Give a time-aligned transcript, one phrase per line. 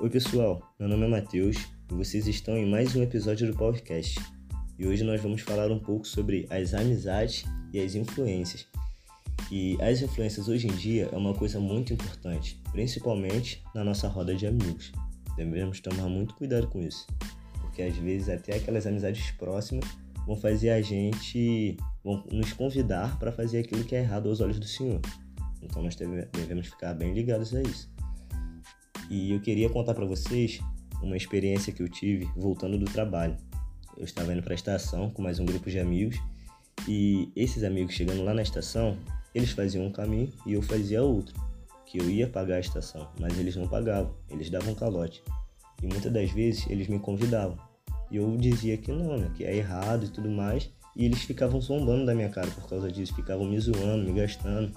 [0.00, 1.56] Oi pessoal, meu nome é Matheus
[1.90, 4.20] e vocês estão em mais um episódio do podcast.
[4.78, 8.64] E hoje nós vamos falar um pouco sobre as amizades e as influências.
[9.50, 14.36] E as influências hoje em dia é uma coisa muito importante, principalmente na nossa roda
[14.36, 14.92] de amigos.
[15.36, 17.04] Devemos tomar muito cuidado com isso,
[17.60, 19.84] porque às vezes até aquelas amizades próximas
[20.24, 24.60] vão fazer a gente, vão nos convidar para fazer aquilo que é errado aos olhos
[24.60, 25.00] do Senhor.
[25.60, 27.97] Então nós devemos ficar bem ligados a isso.
[29.08, 30.60] E eu queria contar para vocês
[31.02, 33.36] uma experiência que eu tive voltando do trabalho.
[33.96, 36.20] Eu estava indo para a estação com mais um grupo de amigos
[36.86, 38.96] e esses amigos chegando lá na estação,
[39.34, 41.34] eles faziam um caminho e eu fazia outro,
[41.86, 45.22] que eu ia pagar a estação, mas eles não pagavam, eles davam calote.
[45.82, 47.56] E muitas das vezes eles me convidavam.
[48.10, 51.60] E eu dizia que não, né, que é errado e tudo mais, e eles ficavam
[51.60, 54.72] zombando da minha cara por causa disso, ficavam me zoando, me gastando.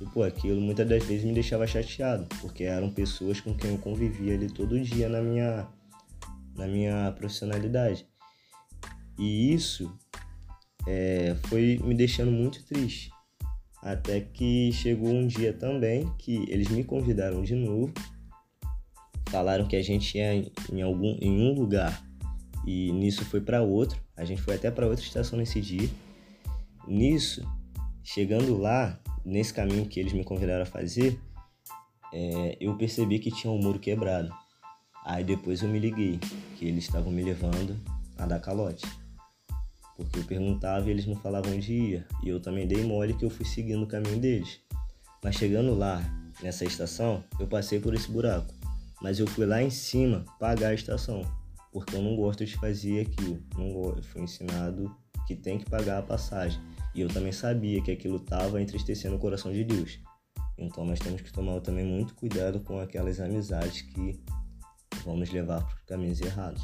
[0.00, 3.78] E pô, aquilo muitas das vezes me deixava chateado, porque eram pessoas com quem eu
[3.78, 5.66] convivia ali todo dia na minha,
[6.56, 8.06] na minha profissionalidade.
[9.18, 9.92] E isso
[10.86, 13.10] é, foi me deixando muito triste.
[13.82, 17.92] Até que chegou um dia também que eles me convidaram de novo,
[19.28, 20.34] falaram que a gente ia
[20.72, 22.02] em, algum, em um lugar
[22.66, 24.00] e nisso foi para outro.
[24.16, 25.88] A gente foi até para outra estação nesse dia.
[26.86, 27.46] Nisso,
[28.02, 31.18] chegando lá, nesse caminho que eles me convidaram a fazer,
[32.12, 34.32] é, eu percebi que tinha um muro quebrado.
[35.04, 36.18] Aí depois eu me liguei
[36.56, 37.78] que eles estavam me levando
[38.18, 38.86] a dar calote.
[39.96, 42.06] Porque eu perguntava e eles não falavam onde ia.
[42.22, 44.60] E eu também dei mole que eu fui seguindo o caminho deles.
[45.22, 46.02] Mas chegando lá,
[46.42, 48.52] nessa estação, eu passei por esse buraco.
[49.00, 51.22] Mas eu fui lá em cima pagar a estação.
[51.72, 53.42] Porque eu não gosto de fazer aquilo.
[53.56, 54.06] Não gosto.
[54.06, 54.94] Fui ensinado
[55.26, 56.60] que tem que pagar a passagem.
[56.94, 59.98] E eu também sabia que aquilo estava entristecendo o coração de Deus.
[60.56, 64.20] Então nós temos que tomar também muito cuidado com aquelas amizades que
[65.04, 66.62] vão nos levar para caminhos errados.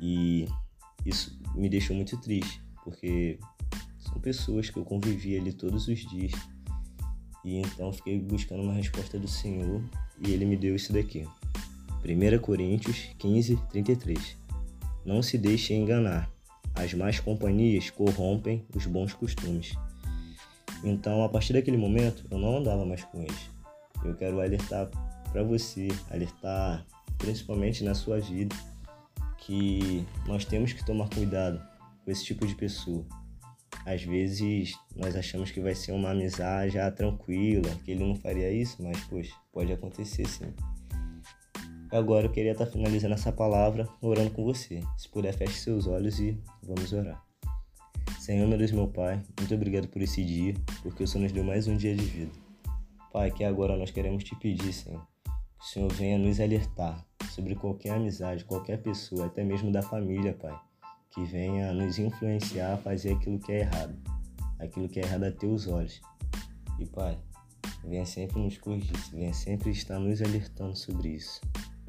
[0.00, 0.48] E
[1.06, 3.38] isso me deixou muito triste, porque
[3.98, 6.32] são pessoas que eu convivi ali todos os dias.
[7.44, 9.82] E então fiquei buscando uma resposta do Senhor
[10.20, 11.26] e ele me deu isso daqui.
[12.04, 14.36] 1 Coríntios 15, 33.
[15.04, 16.30] Não se deixe enganar.
[16.74, 19.74] As más companhias corrompem os bons costumes.
[20.84, 23.50] Então, a partir daquele momento, eu não andava mais com eles.
[24.04, 24.88] Eu quero alertar
[25.30, 26.84] para você, alertar
[27.18, 28.54] principalmente na sua vida,
[29.38, 31.62] que nós temos que tomar cuidado
[32.04, 33.04] com esse tipo de pessoa.
[33.84, 38.50] Às vezes nós achamos que vai ser uma amizade já tranquila, que ele não faria
[38.50, 40.52] isso, mas poxa, pode acontecer sim.
[41.92, 44.80] Agora eu queria estar finalizando essa palavra orando com você.
[44.96, 47.22] Se puder, feche seus olhos e vamos orar.
[48.18, 51.44] Senhor, meu Deus, meu Pai, muito obrigado por esse dia, porque o Senhor nos deu
[51.44, 52.32] mais um dia de vida.
[53.12, 57.54] Pai, que agora nós queremos te pedir, Senhor, que o Senhor venha nos alertar sobre
[57.54, 60.58] qualquer amizade, qualquer pessoa, até mesmo da família, Pai,
[61.10, 63.94] que venha nos influenciar a fazer aquilo que é errado,
[64.58, 66.00] aquilo que é errado a teus olhos.
[66.78, 67.18] E, Pai,
[67.84, 71.38] venha sempre nos corrigir, venha sempre estar nos alertando sobre isso.